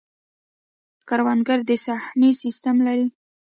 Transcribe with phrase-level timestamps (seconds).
[1.07, 3.07] کروندګر د سهمیې سیستم لري.